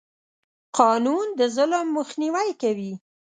قانون 0.79 1.25
د 1.39 1.41
ظلم 1.55 1.85
مخنیوی 1.97 2.49
کوي. 2.61 2.93